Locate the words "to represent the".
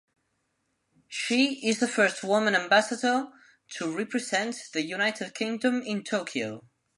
3.77-4.81